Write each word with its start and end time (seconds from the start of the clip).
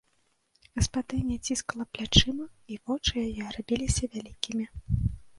Гаспадыня 0.77 1.35
ціскала 1.49 1.85
плячыма, 1.97 2.47
і 2.75 2.77
вочы 2.87 3.13
яе 3.25 3.45
рабіліся 3.57 4.09
вялікімі. 4.15 4.65